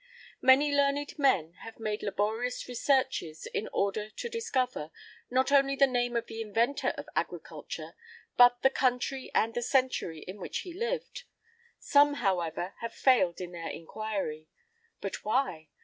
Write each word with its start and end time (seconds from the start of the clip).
[I 0.41 0.47
1] 0.47 0.47
Many 0.47 0.75
learned 0.75 1.19
men 1.19 1.53
have 1.59 1.79
made 1.79 2.01
laborious 2.01 2.67
researches 2.67 3.45
in 3.45 3.69
order 3.71 4.09
to 4.09 4.29
discover, 4.29 4.89
not 5.29 5.51
only 5.51 5.75
the 5.75 5.85
name 5.85 6.15
of 6.15 6.25
the 6.25 6.41
inventor 6.41 6.87
of 6.97 7.07
agriculture, 7.15 7.93
but 8.35 8.63
the 8.63 8.71
country 8.71 9.29
and 9.35 9.53
the 9.53 9.61
century 9.61 10.21
in 10.21 10.39
which 10.41 10.61
he 10.61 10.73
lived; 10.73 11.25
some, 11.77 12.15
however, 12.15 12.73
have 12.79 12.95
failed 12.95 13.39
in 13.39 13.51
their 13.51 13.69
inquiry. 13.69 14.47
And 15.03 15.15
why? 15.17 15.67